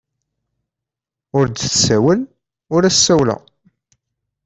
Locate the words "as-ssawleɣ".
2.83-3.41